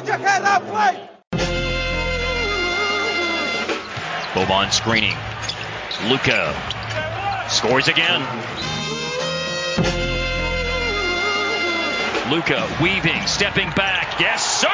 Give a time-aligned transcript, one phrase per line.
[0.00, 1.10] Put your head up, play!
[4.32, 5.14] Boban screening.
[6.08, 6.56] Luca
[7.50, 8.22] scores again.
[12.30, 14.18] Luca weaving, stepping back.
[14.18, 14.68] Yes, sir!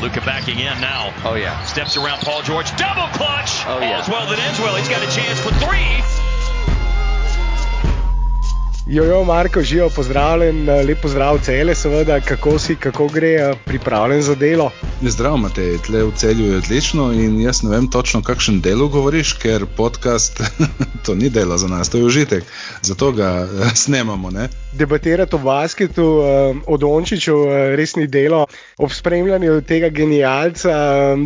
[0.00, 1.12] Luca backing in now.
[1.26, 1.62] Oh, yeah.
[1.64, 2.74] Steps around Paul George.
[2.78, 3.66] Double clutch!
[3.66, 3.98] Oh, yeah.
[3.98, 4.74] All's well that ends well.
[4.76, 6.27] He's got a chance for three.
[8.90, 14.70] Jojo, Marko, živijo, pozdravljen, lepo zdrav, cele, seveda, kako si, kako gre, pripravljen za delo.
[15.02, 19.32] Zdravo, Matej, tle v celju je odlično in jaz ne vem točno, kakšen delo govoriš,
[19.32, 20.40] ker podcast
[21.06, 22.44] to ni delo za nas, to je užitek,
[22.82, 24.30] zato ga eh, snemamo.
[24.30, 24.48] Ne?
[24.72, 26.06] Debatirati o basketu,
[26.66, 27.36] o Dončiću,
[27.76, 28.46] res ni delo.
[28.78, 30.72] Ob spremljanju tega genijalca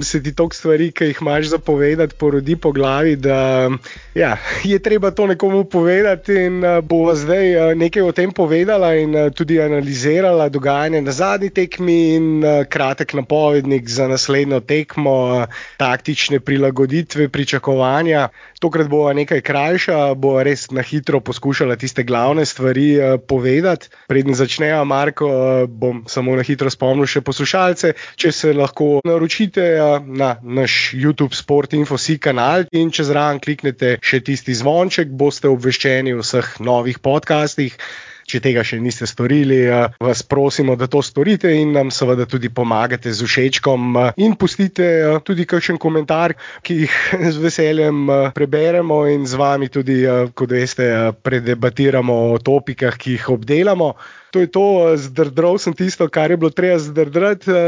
[0.02, 3.70] se ti toliko stvari, ki jih imaš zapovedati, porodi po glavi, da
[4.14, 9.60] ja, je treba to nekomu povedati in bo zdaj nekaj o tem povedala in tudi
[9.60, 12.26] analizirala dogajanje na zadnji tekmi in
[12.68, 18.28] kratek napovednik za naslednjo tekmo, taktične prilagoditve, pričakovanja.
[18.60, 23.88] Tokrat bo nekaj krajša, bo res na hitro poskušala tiste glavne stvari povedati.
[24.08, 25.28] Preden začnejo, Marko,
[25.68, 29.64] bom samo na hitro spomnil še poslušalce, če se lahko naročite
[30.06, 36.14] na naš YouTube Sport Info kanal in če zraven kliknete še tisti zvonček, boste obveščeni
[36.14, 37.00] o vseh novih
[37.42, 37.74] podcastih.
[38.22, 39.66] Če tega še niste storili,
[39.98, 43.98] vas prosimo, da to storite in nam seveda tudi pomagate z všečkom.
[44.22, 44.86] In pustite
[45.26, 46.94] tudi kakšen komentar, ki jih
[47.34, 50.06] z veseljem preberemo in z vami tudi,
[50.38, 50.86] kot veste,
[51.18, 53.90] predebatiramo o topikah, ki jih obdelamo.
[54.32, 54.66] To je to,
[55.02, 57.58] zdrdral sem tisto, kar je bilo treba zdrdrati.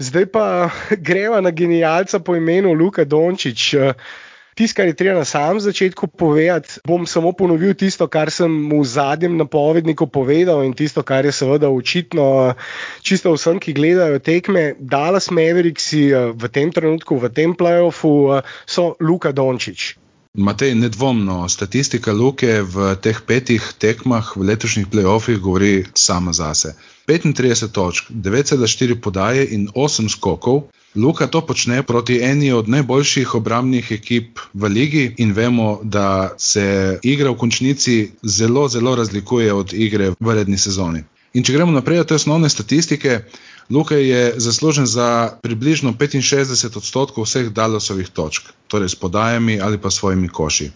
[0.00, 0.46] Zdaj pa
[1.08, 3.76] greva na genijalca po imenu Luka Dončić.
[4.54, 8.84] Tisto, kar je treba na samem začetku povedati, bom samo ponovil tisto, kar sem v
[8.84, 12.52] zadnjem napovedniku povedal in tisto, kar je seveda očitno
[13.00, 14.76] čisto vsem, ki gledajo tekme.
[14.76, 15.92] Dallas Mavericks
[16.36, 19.96] v tem trenutku, v tem playoffu, so Luka Dončić.
[20.32, 26.72] Matej, nedvomno, statistika Luke v teh petih tekmah v letošnjih playoffih govori sama zase.
[27.04, 30.72] 35 točk, 9,4 podaje in 8 skokov.
[30.94, 36.98] Luka to počne proti eni od najboljših obrambnih ekip v ligi in vemo, da se
[37.02, 41.04] igra v končnici zelo, zelo razlikuje od igre v redni sezoni.
[41.32, 43.22] In če gremo naprej od te osnovne statistike,
[43.70, 49.90] Luka je zaslužen za približno 65 odstotkov vseh Dallasovih točk, torej s podajami ali pa
[49.90, 50.70] svojimi koši.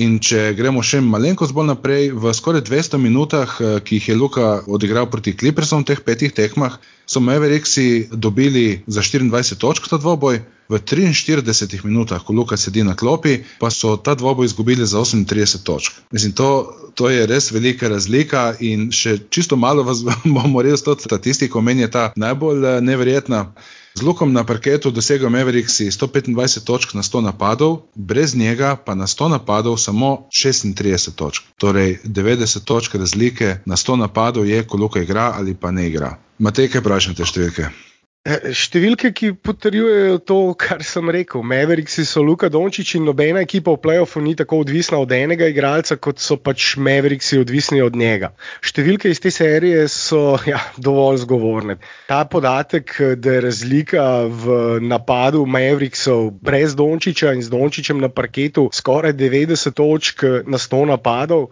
[0.00, 3.50] In če gremo še malenkost bolj naprej, v skoraj 200 minutah,
[3.84, 9.04] ki jih je Luka odigral proti Clippersom v teh petih tekmah, so Mavericksi dobili za
[9.04, 10.40] 24 točk ta dvoboj,
[10.72, 15.60] v 43 minutah, ko Luka sedi na klopi, pa so ta dvoboj izgubili za 38
[15.60, 15.92] točk.
[16.08, 20.96] Mislim, to, to je res velika razlika in še čisto malo vas bomo res to
[20.96, 23.52] statistiko meni je ta najbolj neverjetna.
[23.92, 29.04] Z Lukom na parketu dosega Mavericksi 125 točk na 100 napadov, brez njega pa na
[29.04, 31.44] 100 napadov samo 36 točk.
[31.60, 36.16] Torej 90 točk razlike na 100 napadov je, ko Luka igra ali pa ne igra.
[36.38, 37.91] Matej, kaj praviš na te številke?
[38.22, 41.42] Številke, ki potrjujejo to, kar sem rekel.
[41.42, 45.96] Mavericksi so Luka Dončić in nobena ekipa v playoffu ni tako odvisna od enega igralca,
[45.98, 48.30] kot so pač Mavericksi odvisni od njega.
[48.62, 51.80] Številke iz te serije so ja, dovolj zgovorne.
[52.06, 58.68] Ta podatek, da je razlika v napadu Mavericksov brez Dončića in z Dončićem na parketu
[58.70, 61.48] skoraj 90 točk na 100 napadov,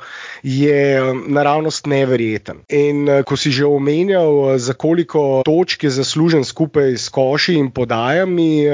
[0.47, 2.62] je naravnost neverjeten.
[2.70, 6.59] In ko si že omenjal, za koliko točk je zaslužen skupaj
[6.97, 8.66] s koši in podajami.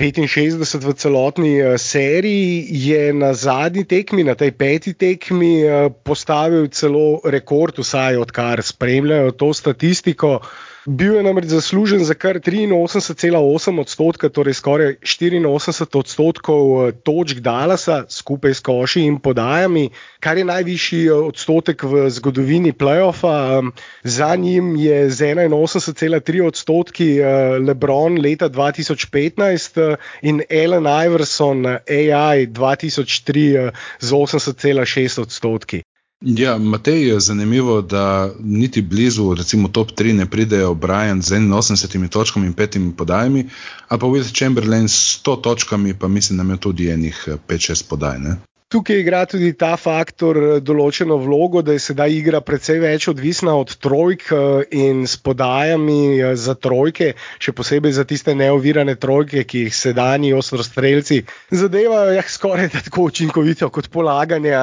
[0.00, 5.60] 65 v celotni seriji je na zadnji tekmi, na tej peti tekmi,
[6.04, 10.40] postavil celo rekord, vsaj odkar spremljajo to statistiko.
[10.86, 18.54] Bil je namreč zaslužen za kar 83,8 odstotka, torej skoraj 84 odstotkov točk Dallasa, skupaj
[18.54, 23.60] s koši in podajami, kar je najvišji odstotek v zgodovini playoffa.
[24.04, 27.20] Za njim je z 81,3 odstotki
[27.66, 35.82] Lebron leta 2015 in Allen Iverson AI 2003 z 80,6 odstotki.
[36.20, 42.08] Ja, Matej je zanimivo, da niti blizu, recimo top 3 ne pridejo Brian z 81
[42.08, 43.48] točkami in 5 podajami,
[43.88, 48.18] a pa Will Chamberlain s 100 točkami, pa mislim, da ima tudi enih 5-6 podaj.
[48.18, 48.36] Ne?
[48.70, 53.56] Tukaj igra tudi ta faktor eh, določeno vlogo, da je sedaj igra precej več odvisna
[53.58, 57.08] od trojk eh, in s podajami eh, za trojke,
[57.42, 61.18] še posebej za tiste neovirane trojke, ki jih sedajni ostrostrelci
[61.50, 64.54] zadevajo ja, skoraj tako učinkovito kot polaganje.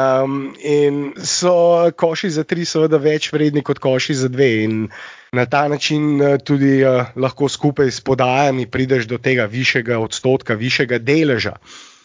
[0.71, 1.57] In so
[1.91, 4.49] koši za tri, seveda, več vredni kot koši za dve.
[4.69, 4.87] In
[5.35, 6.79] na ta način tudi
[7.19, 11.57] lahko skupaj s podajami prideš do tega višjega odstotka, višjega deleža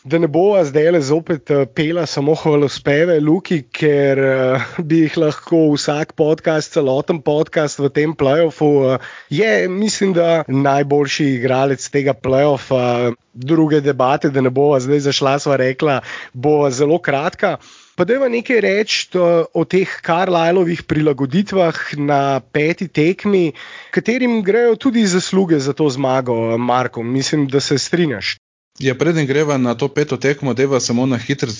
[0.05, 5.19] da ne bova zdaj le zopet uh, pela samo hvalospeve, Luki, ker uh, bi jih
[5.23, 12.15] lahko vsak podcast, celoten podcast v tem playoffu, uh, je, mislim, da najboljši igralec tega
[12.15, 13.13] playoffa.
[13.33, 16.03] Druge debate, da ne bova zdaj zašla, sva rekla,
[16.35, 17.57] bo zelo kratka.
[17.97, 19.09] Pa da je nekaj reči
[19.55, 23.55] o teh Karlajlovih prilagoditvah na peti tekmi,
[23.91, 27.03] katerim grejo tudi zasluge za to zmago, Marko.
[27.03, 28.37] Mislim, da se strinjaš.
[28.83, 31.51] Ja, preden greva na to peto tekmo, deva samo na hitro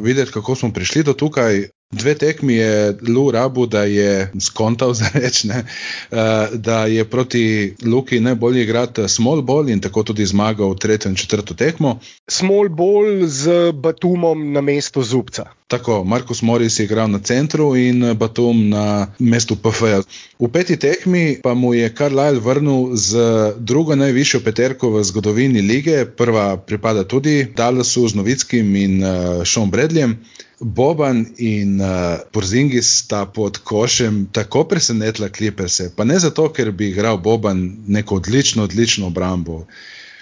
[0.00, 1.66] videti, kako smo prišli do tukaj.
[1.90, 5.64] Dve tekmi je Lu Rabu, da je skontal za reč, ne,
[6.10, 11.08] eh, da je proti Luki najbolje igrati small ball in tako tudi zmagal v tretjo
[11.08, 11.98] in četrto tekmo.
[12.28, 15.44] Small ball z Batumom na mesto Zubca.
[15.66, 20.06] Tako, Markus Moris je igral na centru in Batum na mestu PFJ.
[20.38, 23.18] V peti tekmi pa mu je Carlisle vrnil z
[23.58, 29.10] drugo najvišjo peterko v zgodovini lige, prva pripada tudi Dallasu z Novickim in uh,
[29.44, 30.16] Sean Bradleyjem.
[30.60, 36.90] Boban in uh, Porzingis sta pod košem tako presenetila Clippers, pa ne zato, ker bi
[36.90, 39.64] igral Boban neko odlično, odlično obrambo.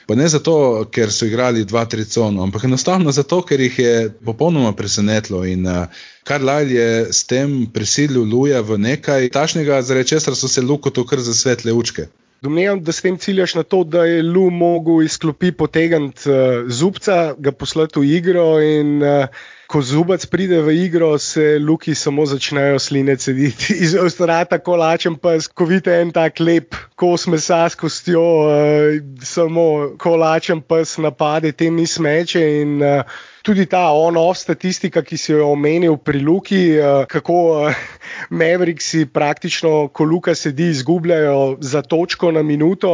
[0.06, 3.96] Pa ne zato, ker so igrali dva, tri cono, ampak enostavno zato, ker jih je
[4.24, 5.42] popolnoma presenetilo.
[5.44, 5.90] In uh,
[6.24, 11.04] Karlajl je s tem prisilil Luja v nekaj tašnega, zaradi česar so se Luko to
[11.04, 12.06] kar za svetle učke.
[12.40, 17.34] Domnevam, da s tem ciljaš na to, da je Lu mogel izklopi potegniti uh, zubca,
[17.38, 19.26] ga poslati v igro in uh,
[19.68, 23.74] ko zubac pride v igro, se luki samo začnejo sline cediti.
[23.84, 29.94] Iz ostrata kolačem pa, ko vidite en tak lep kos mesa s kostjo, uh, samo
[30.00, 33.18] kolačem pa napade te mi smeče in uh,
[33.48, 37.70] Tudi ta ono statistika, ki si jo omenil pri Luki, uh, kako
[38.30, 42.90] Mavericksi praktično, ko Luka sedi, izgubljajo za točko na minuto.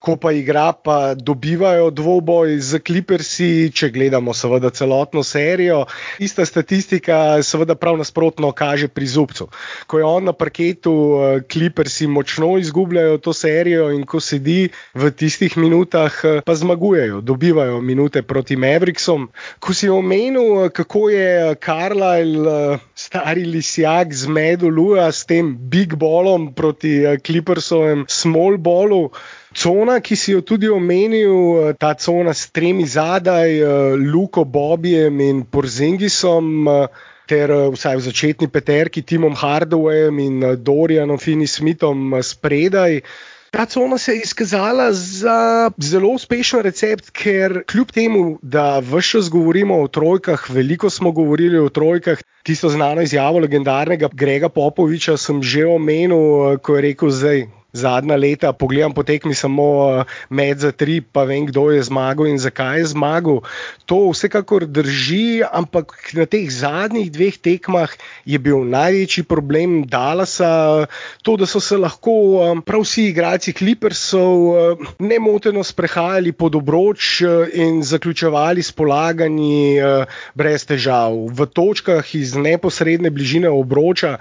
[0.00, 5.82] Ko pa igra, pa dobivajo dvoboj z Clippersi, če gledamo seveda celotno serijo.
[6.24, 9.50] Ista statistika, seveda prav nasprotno, kaže pri Zubcu.
[9.84, 15.10] Ko je on na parketu, eh, Clippersi močno izgubljajo to serijo in ko sedi v
[15.12, 19.28] tistih minutah, eh, pa zmagujejo, dobivajo minute proti Mavericksom.
[19.60, 26.54] Ko si omenil, eh, kako je Carlisle, stari lisjak, zmedel Lua s tem big ballom
[26.54, 29.10] proti Clippersovem small ballu.
[29.52, 35.20] Cona, ki si jo tudi omenil, eh, ta cona s tremi zadaj, eh, Luko, Bobijem
[35.20, 36.68] in Porzingisom.
[36.68, 36.86] Eh,
[37.30, 43.02] ter vsaj v začetni peterki, Timom Hardawayem in Dorianom Finismithom spredaj.
[43.54, 49.30] Ta cona se je izkazala za zelo uspešen recept, ker kljub temu, da vse čas
[49.30, 55.42] govorimo o trojkah, veliko smo govorili o trojkah, tisto znano izjavo legendarnega Grega Popoviča sem
[55.42, 60.72] že omenil, ko je rekel: Zdaj, zadnja leta, pogledam po tekmi samo eh, med za
[60.72, 63.40] tri, pa vem, kdo je zmagal in zakaj je zmagal.
[63.86, 67.90] To vsekakor drži, ampak na teh zadnjih dveh tekmah
[68.26, 70.86] je bil največji problem Dallasa
[71.22, 77.22] to, da so se lahko eh, prav vsi igralci Clippersov eh, nemoteno sprehajali pod obroč
[77.54, 79.80] in zaključevali s polaganji
[80.34, 81.14] brez težav.
[81.34, 84.18] V točkah iz neposredne bližine obroča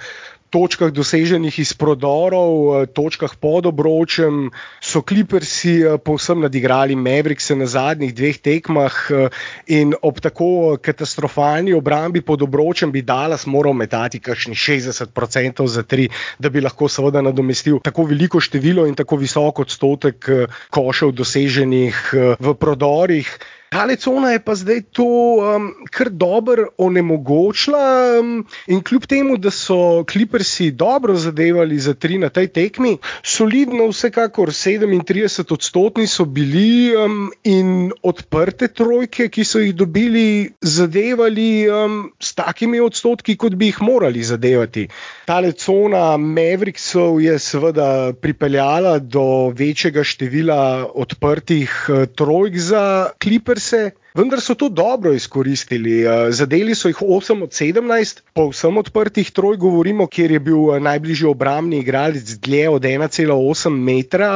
[0.50, 2.54] točkah doseženih iz prodorov,
[2.84, 4.50] eh, točkah pod obročem,
[4.82, 9.30] so Clippersi eh, povsem nadigrali Mavericks na zadnjih dveh tekmah eh,
[9.68, 16.10] in ob tako katastrofalni obrambi pod obročem bi Dallas moral metati kakšni 60% za tri,
[16.40, 20.30] da bi lahko seveda nadomestil tako veliko število in tako visok odstotek
[20.70, 23.30] košev doseženih v prodorih.
[23.70, 28.18] Tale cona je pa zdaj to um, kar dobro onemogočila.
[28.20, 33.88] Um, in kljub temu, da so kliprsi dobro zadevali za tri na tej tekmi, solidno,
[33.92, 42.00] vsekakor 37 odstotni so bili um, in odprte trojke, ki so jih dobili, zadevali um,
[42.20, 44.88] s takimi odstotki, kot bi jih morali zadevati.
[45.30, 53.14] Tale cona Mavericksov je seveda pripeljala do večjega števila odprtih uh, trojk za
[53.60, 56.04] Lakers, vendar so to dobro izkoristili.
[56.04, 60.80] Eh, zadeli so jih 8 od 17, povsem odprtih troj, govorimo, kjer je bil eh,
[60.80, 64.30] najbližji obrambni igralec dlje od 1,8 metra.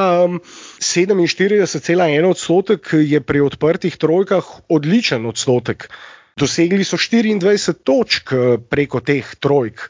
[0.80, 5.90] 47,1 odstotek je pri odprtih trojkah odličen odstotek.
[6.36, 8.34] Dosegli so 24 točk
[8.70, 9.90] preko teh trojk.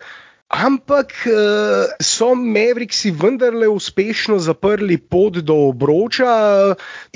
[0.53, 6.29] Ampak eh, so Mavriksi vendarle uspešno zaprli pot do obroča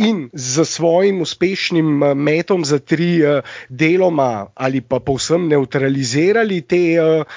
[0.02, 6.82] in z svojim uspešnim eh, metom za tri eh, deloma ali pa povsem neutralizirali te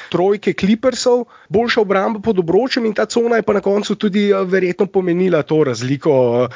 [0.08, 4.86] trojke Clippersov, boljša obramba pod obročem in ta cona je pa na koncu tudi verjetno
[4.86, 6.48] pomenila to razliko,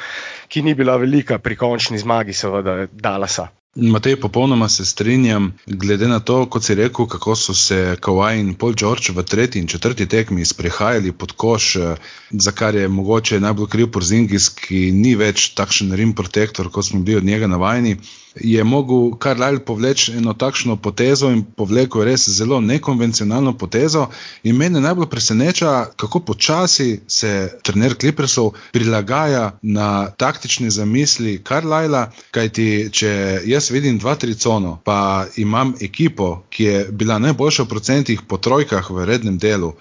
[0.47, 3.47] ki ni bila velika pri končni zmagi, seveda, Dalasa.
[3.75, 8.53] Matej, popolnoma se strinjam, glede na to, kot si rekel, kako so se Kowaj in
[8.55, 11.95] Paul George v tretji in četrti tekmi sprehajali pod koš, eh,
[12.31, 17.01] za kar je mogoče najbolj kriv Porzingis, ki ni več takšen rim protektor, kot smo
[17.01, 17.97] bili od njega navajeni
[18.35, 24.07] je mogel kar lajl povleči eno takšno potezo in povlekel res zelo nekonvencionalno potezo.
[24.43, 32.09] In mene najbolj preseneča, kako počasi se trener Clippersov prilagaja na taktične zamisli kar lajla.
[32.31, 38.21] Kajti, če jaz vidim dva tricono, pa imam ekipo, ki je bila najboljša v procentih
[38.27, 39.73] po trojkah v rednem delu.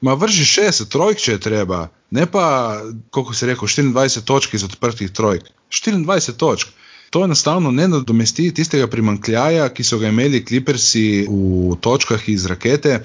[0.00, 2.80] Ma vrži 60 trojk, če je treba, ne pa,
[3.14, 5.46] kako se reče, 24 točk iz odprtih trojk.
[5.70, 6.68] 24 točk.
[7.12, 13.02] To enostavno ne nadomesti tistega primankljaja, ki so ga imeli klipersi v točkah iz rakete.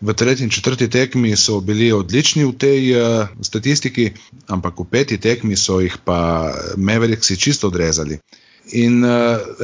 [0.00, 4.12] V tretji in četrti tekmi so bili odlični v tej uh, statistiki,
[4.46, 6.18] ampak v peti tekmi so jih pa
[6.76, 8.20] Mavericksi čisto odrezali.
[8.72, 9.10] In uh,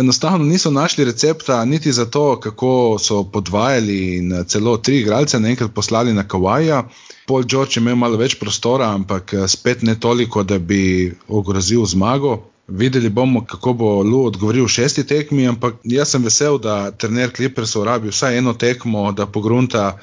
[0.01, 5.41] enostavno niso našli recepta, niti za to, kako so podvajali in eh, celo tri igralce
[5.41, 6.83] naenkrat poslali na Kawaja.
[7.27, 12.39] Paul George je imel malo več prostora, ampak spet ne toliko, da bi ogrozil zmago.
[12.69, 17.33] Videli bomo, kako bo Lu odgovoril v šesti tekmi, ampak jaz sem vesel, da trener
[17.37, 19.99] Clippers uporabi vsaj eno tekmo, da pogrunta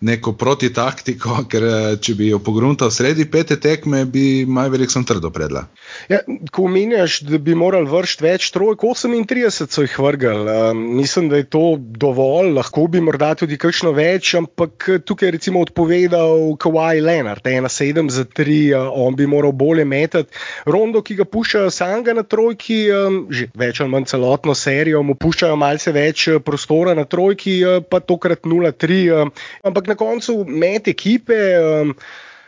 [0.00, 5.30] neko protitaktiko, ker eh, če bi jo pogruntal sredi pete tekme, bi Majverik sem trdo
[5.34, 5.66] predla.
[6.10, 6.22] Ja,
[6.54, 10.30] ko omenjaš, da bi morali vršiti več trojk, 38 so jih vrgli.
[10.70, 15.34] Um, mislim, da je to dovolj, lahko bi morda tudi kakšno več, ampak tukaj je
[15.36, 20.32] recimo odpovedal Kawhi Leonard, ena sedem za tri, uh, on bi moral bolje metati.
[20.70, 25.18] Rondo, ki ga puščajo sanga na trojki, um, že več ali manj celotno serijo, mu
[25.20, 29.00] puščajo malce več prostora na trojki, pa tokrat 0-3.
[29.10, 31.38] Uh, ampak na koncu med ekipe.
[31.60, 31.94] Um,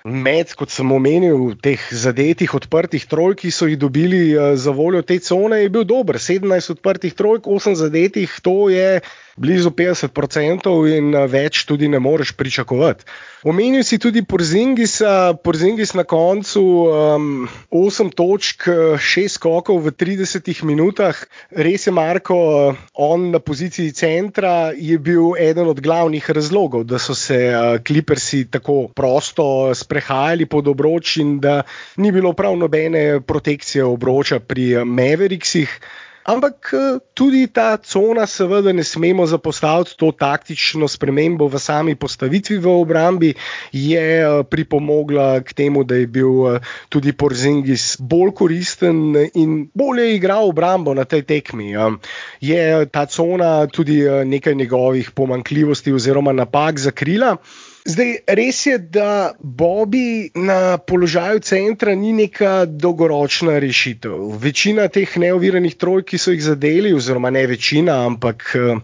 [0.03, 5.05] Med, kot sem omenil, teh zadetih odprtih trojk, ki so jih dobili uh, za voljo
[5.07, 6.19] te cone, je bil dober.
[6.19, 8.99] 17 odprtih trojk, 8 zadetih, to je
[9.37, 13.05] blizu 50% in uh, več tudi ne moreš pričakovati.
[13.43, 18.69] Omenil si tudi Porzingisa, Porzingis na koncu um, 8 točk,
[19.03, 21.19] 6 skokov v 30 minutah.
[21.51, 22.37] Res je, Marko,
[22.95, 27.41] on na poziciji centra je bil eden od glavnih razlogov, da so se
[27.83, 31.65] klipersi tako prosto sprehajali pod obroč in da
[31.97, 35.81] ni bilo prav nobene protekcije obroča pri Mavericksih.
[36.23, 42.61] Ampak eh, tudi ta cona, seveda, ne smemo zapostaviti to taktično spremembo v sami postavitvi
[42.63, 43.33] v obrambi,
[43.75, 50.15] je eh, pripomogla k temu, da je bil eh, tudi Porzingis bolj koristen in bolje
[50.15, 51.75] igral obrambo na tej tekmi.
[52.41, 57.37] Je ta cona tudi nekaj njegovih pomankljivosti oziroma napak zakrila.
[57.83, 64.37] Zdaj, res je, da Bobby na položaju centra ni neka dolgoročna rešitev.
[64.39, 68.79] Večina teh neoviranih trojk, ki so jih zadeli, oziroma ne večina, ampak eh,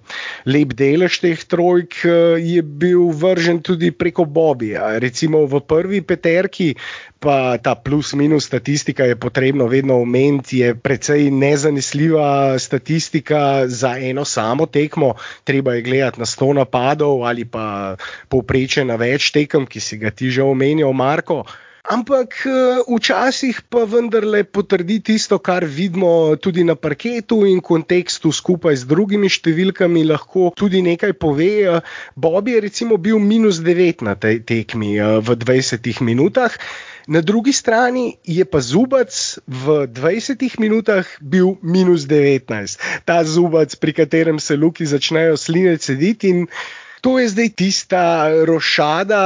[0.51, 4.97] lep delež teh trojk eh, je bil vržen tudi preko Bobija.
[4.99, 6.73] Recimo v prvi peterki
[7.21, 14.67] pa ta plus-minus statistika je potrebno vedno omeniti, je precej nezanesljiva statistika za eno samo
[14.67, 15.15] tekmo.
[15.45, 17.97] Treba je gledati na 100 napadov ali pa
[18.29, 21.45] povpreče na več tekem, ki si ga ti že omenil, Marko.
[21.89, 28.77] Ampak eh, včasih pa vendarle potrdi tisto, kar vidimo tudi na parketu in kontekstu, skupaj
[28.77, 31.81] z drugimi številkami, lahko tudi nekaj pove.
[32.13, 36.53] Bob je recimo bil minus 9 na tej tekmi eh, v 20 minutah.
[37.09, 42.45] Na drugi strani je pa zubac v 20 minutah bil minus 19,
[43.09, 46.45] ta zubac, pri katerem se luki začnejo sline cediti in
[47.01, 49.23] to je zdaj tista rošada.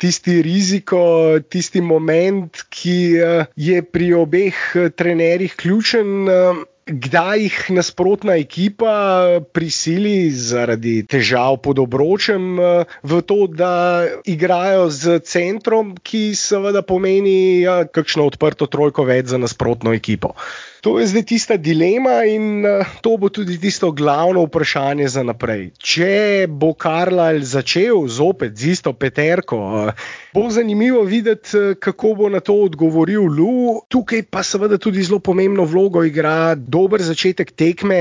[0.00, 7.58] Tisti riziko, tisti moment, ki eh, je pri obeh eh, trenerjih ključen, eh, kdaj jih
[7.70, 12.58] nasprotna ekipa prisili zaradi težav pod obročem
[13.02, 19.38] v to, da igrajo z centrom, ki seveda pomeni ja, kakšno odprto trojko več za
[19.38, 20.34] nasprotno ekipo.
[20.80, 25.70] To je zdaj tista dilema in uh, to bo tudi tisto glavno vprašanje za naprej.
[25.76, 32.28] Če bo Karlajl začel zopet z isto peterko, uh, bo zanimivo videti, uh, kako bo
[32.32, 33.82] na to odgovoril Lu.
[33.92, 38.00] Tukaj pa seveda tudi zelo pomembno vlogo igra dober začetek tekme.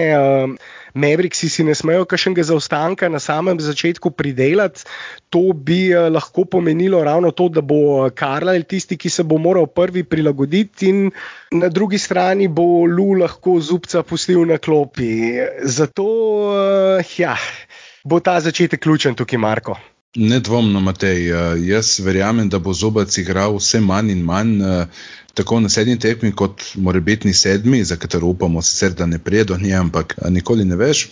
[0.93, 4.85] Mavericksi si ne smejo kakšnega zaostanka na samem začetku pridelati.
[5.29, 9.67] To bi uh, lahko pomenilo ravno to, da bo Karlajl tisti, ki se bo moral
[9.67, 11.11] prvi prilagoditi, in
[11.51, 15.37] na drugi strani bo Lu lahko zubca pustil na klopi.
[15.63, 16.09] Zato,
[16.49, 17.37] uh, ja,
[18.03, 19.77] bo ta začetek ključen tukaj, Marko.
[20.17, 21.27] Nedvomno, Matej.
[21.61, 24.55] Jaz verjamem, da bo zobac igral vse manj in manj
[25.39, 29.57] tako na sedmi tekmi, kot morebitni sedmi, za katero upamo, sicer, da ne prije do
[29.57, 31.07] nje, ampak nikoli ne veš.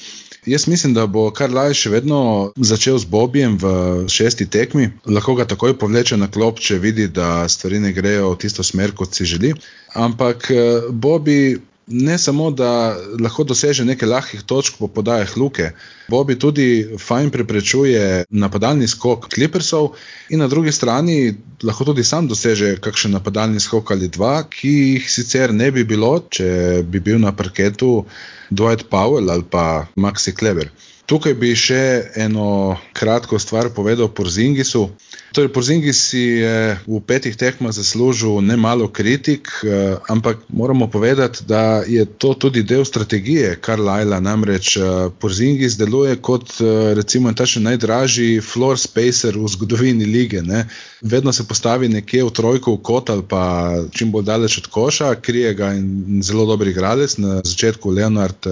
[0.47, 2.19] Jaz mislim, da bo Karlaj še vedno
[2.55, 3.71] začel z Bobijem v
[4.11, 8.39] šesti tekmi, lahko ga takoj povleče na klop, če vidi, da stvari ne grejo v
[8.43, 9.51] tisto smer, kot si želi.
[9.95, 10.47] Ampak
[10.91, 11.57] Bobi
[11.87, 15.71] ne samo, da lahko doseže nekaj lahkih točk po podajah Luke,
[16.09, 19.95] Bobi tudi fajn preprečuje napadalni skok Clippersov,
[20.29, 25.09] in na drugi strani lahko tudi sam doseže kakšen napadalni skok ali dva, ki jih
[25.11, 28.05] sicer ne bi bilo, če bi bil na parketu
[28.51, 30.71] Dwight Powell ali pa Maxi Kleber.
[31.07, 34.89] Tukaj bi še eno kratko stvar povedal o Zingisu.
[35.31, 41.43] Torej, Porzingis si je v petih tekmah zaslužil ne malo kritik, eh, ampak moramo povedati,
[41.43, 44.19] da je to tudi del strategije Karlajla.
[44.19, 44.81] Namreč eh,
[45.19, 50.41] Porzingis deluje kot eh, recimo takšen najdražji floor spacer v zgodovini lige.
[50.41, 50.67] Ne.
[51.01, 55.15] Vedno se postavi nekje v trojko, v kot ali pa čim bolj daleč od koša,
[55.15, 58.47] krije ga in zelo dober igralec, na začetku Leonard.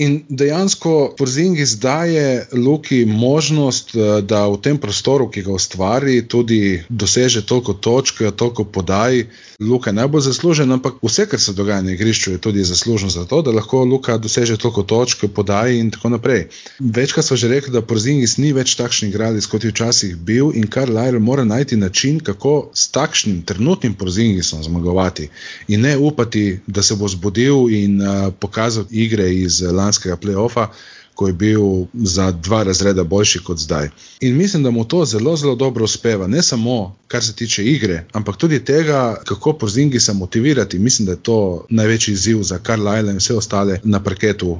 [0.00, 3.92] In dejansko Porzingis daje Luki možnost,
[4.22, 5.52] da v tem prostoru, ki ga
[5.90, 9.26] ustvari, tudi doseže toliko točk, toliko podaj.
[9.60, 13.24] Luka je najbolj zaslužen, ampak vse, kar se dogaja na igrišču, je tudi zasluženo za
[13.24, 16.48] to, da lahko Luka doseže toliko točk, podaj in tako naprej.
[16.78, 20.66] Večkrat smo že rekli, da Porzingis ni več takšen igralec, kot je včasih bil, in
[20.66, 25.28] kar Lajr mora najti način, kako s takšnim trenutnim Porzingisom zmagovati
[25.68, 30.68] in ne upati, da se bo zbudil in uh, pokazal igre iz lanskega playoffa
[31.14, 31.62] ko je bil
[31.94, 33.88] za dva razreda boljši kot zdaj.
[34.20, 36.26] In mislim, da mu to zelo, zelo dobro uspeva.
[36.26, 40.78] Ne samo kar se tiče igre, ampak tudi tega, kako porzingi se motivirati.
[40.78, 44.58] Mislim, da je to največji izziv za Karla in vse ostale na parketu.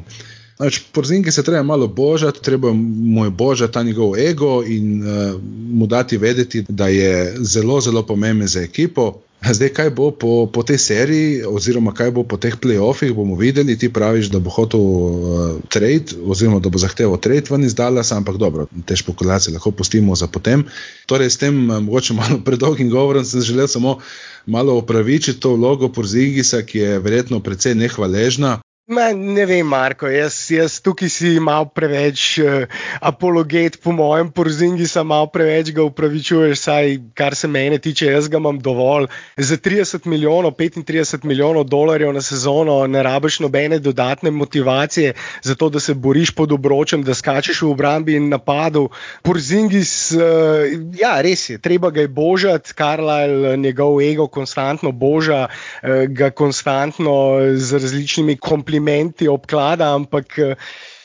[0.56, 5.40] Znači, porzingi se treba malo božati, treba mu je božati ta njegov ego in uh,
[5.70, 9.20] mu dati vedeti, da je zelo, zelo pomemben za ekipo.
[9.40, 13.72] Zdaj, kaj bo po, po tej seriji, oziroma kaj bo po teh playoffih, bomo videli.
[13.72, 18.20] Ti praviš, da bo hotel uh, trade, oziroma da bo zahteval trade ven iz Dallasa,
[18.20, 20.68] ampak dobro, te špekulacije lahko pustimo za potem.
[21.08, 23.98] Torej, s tem, uh, mogoče malo predolgim govorom, sem želel samo
[24.46, 28.60] malo opravičiti to vlogo Porzingisa, ki je verjetno precej nehvaležna.
[28.90, 32.64] Ma, ne vem, Marko, jaz, jaz tukaj si malo preveč uh,
[33.06, 38.26] apologet, po mojem, porzingi sem malo preveč ga upravičuješ, saj kar se mene tiče, jaz
[38.26, 39.06] ga imam dovolj.
[39.38, 45.70] Za 30 milijonov, 35 milijonov dolarjev na sezono ne rabiš nobene dodatne motivacije za to,
[45.70, 48.88] da se boriš pod obročem, da skačeš v obrambi in napadu.
[49.22, 50.66] Porzingis, uh,
[50.98, 57.38] ja, res je, treba ga je božati, Karlajl njegov ego konstantno boža, uh, ga konstantno
[57.54, 60.56] z različnimi komplimenti komplimenti obklada, ampak eh,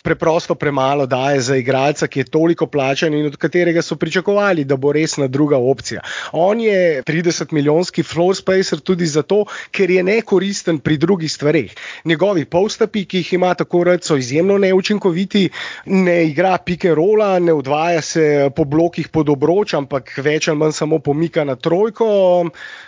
[0.06, 4.78] preprosto premalo daje za igralca, ki je toliko plačen in od katerega so pričakovali, da
[4.78, 6.02] bo resna druga opcija.
[6.32, 11.74] On je 30-milijonski floor spacer tudi zato, ker je nekoristen pri drugih stvareh.
[12.06, 15.50] Njegovi postapi, ki jih ima tako rad, so izjemno neučinkoviti,
[15.86, 20.78] ne igra pike rola, ne odvaja se po blokih pod obroč, ampak več ali manj
[20.78, 22.10] samo pomika na trojko,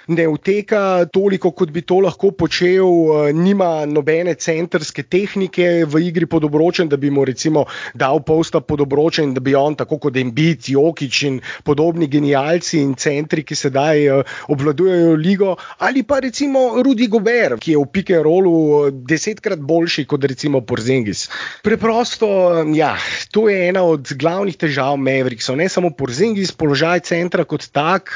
[0.08, 2.88] ne uteka toliko, kot bi to lahko počel,
[3.34, 8.82] nima nobene centrske tehnike v igri pod obročem, da bi mu recimo dal posta pod
[8.82, 13.56] obroče in da bi on, tako kot Embiid, Jokič in podobni genijalci in centri, ki
[13.56, 18.90] sedaj uh, obvladujejo ligo, ali pa recimo Rudy Gobert, ki je v pikem rolu uh,
[18.92, 21.28] desetkrat boljši kot recimo Porzingis.
[21.64, 22.28] Preprosto,
[22.62, 22.96] um, ja,
[23.32, 28.16] to je ena od glavnih težav Mavericksov, ne samo Porzingis, položaj centra kot tak,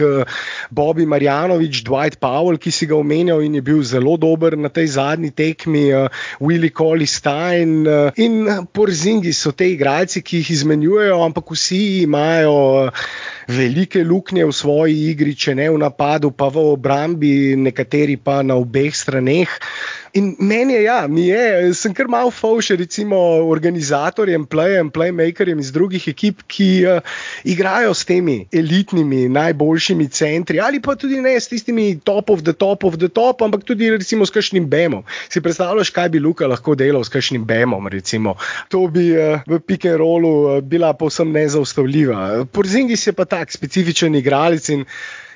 [0.71, 4.97] Bobby Marjanovič, Dwight Powell, ki si ga omenjal in je bil zelo dober na tej
[4.97, 5.89] zadnji tekmi,
[6.41, 12.53] Willie Collie Stein in Porzingi so te igralci, ki jih izmenjujejo, ampak vsi imajo
[12.87, 13.03] eh,
[13.53, 18.57] velike luknje v svoji igri, če ne v napadu, pa v obrambi, nekateri pa na
[18.57, 19.53] obeh straneh.
[20.13, 25.71] In meni je, ja, mi je, sem kar malo fauš, recimo, organizatorjem, playem, playmakerjem iz
[25.71, 27.13] drugih ekip, ki uh,
[27.47, 32.51] igrajo s temi elitnimi, najboljšimi centri, ali pa tudi ne s tistimi top of the
[32.51, 35.07] top of the top, ampak tudi recimo s kakšnim BEM-om.
[35.31, 38.35] Si predstavljaš, kaj bi Luka lahko delal s kakšnim BEM-om, recimo.
[38.75, 42.45] To bi uh, v pick and rollu uh, bila povsem nezaustavljiva.
[42.51, 44.87] Porzingis je pa tak specifičen igralec in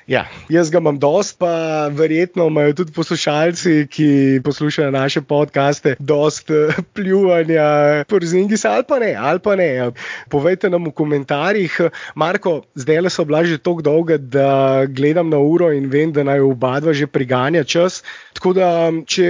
[0.06, 6.50] Ja, jaz ga imam dost, pa verjetno imajo tudi poslušalci, ki poslušajo naše podkaste, dost
[6.50, 9.90] eh, pljuvanja, porzingis ali pa ne, ali pa ne.
[10.30, 11.80] Povejte nam v komentarjih,
[12.14, 16.22] Marko, zdaj le so bila že tako dolga, da gledam na uro in vem, da
[16.22, 18.04] naj oba dva že priganja čas.
[18.38, 19.26] Tako da, če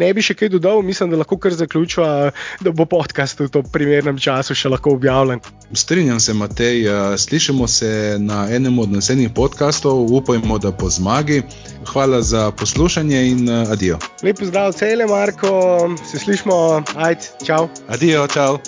[0.00, 2.30] ne bi še kaj dodal, mislim, da lahko kar zaključiva,
[2.64, 5.44] da bo podcast v tem primernem času še lahko objavljen.
[5.74, 6.86] Strinjam se, Matej.
[6.86, 11.42] Eh, slišimo se na enem od naslednjih podkastov, upajmo, da po zmagi.
[11.92, 13.98] Hvala za poslušanje in uh, adijo.
[14.22, 17.68] Lep pozdrav, cele Marko, se slišmo, ajde, čau.
[17.88, 18.58] Adijo, čau.